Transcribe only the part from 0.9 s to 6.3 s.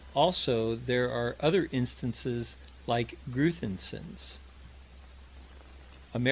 are other instances like Gruthinsen's: _Amer.